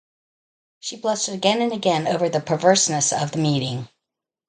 She 0.79 0.95
blushed 0.97 1.27
again 1.27 1.61
and 1.61 1.71
again 1.71 2.07
over 2.07 2.27
the 2.27 2.39
perverseness 2.41 3.13
of 3.13 3.33
the 3.33 3.37
meeting. 3.37 3.87